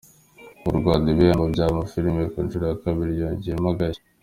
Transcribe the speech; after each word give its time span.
Murwanda 0.63 1.07
ibihembo 1.09 1.45
byama 1.53 1.81
firime 1.91 2.23
ku 2.31 2.37
nshuro 2.45 2.65
ya 2.69 2.77
kabiri 2.83 3.13
yongeyemo 3.21 3.67
agashya 3.73 4.03